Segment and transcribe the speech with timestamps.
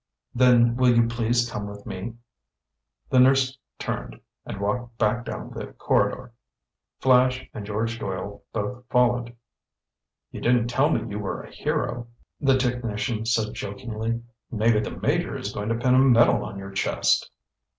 [0.33, 2.15] "Then will you please come with me?"
[3.11, 6.33] The nurse turned and walked back down the corridor.
[6.99, 9.35] Flash and George Doyle both followed.
[10.31, 12.07] "You didn't tell me you were a hero,"
[12.39, 14.23] the technician said jokingly.
[14.49, 17.29] "Maybe the Major is going to pin a medal on your chest!"